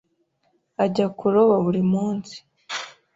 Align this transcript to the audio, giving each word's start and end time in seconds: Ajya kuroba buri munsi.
Ajya 0.83 1.07
kuroba 1.17 1.55
buri 1.65 1.81
munsi. 1.91 2.35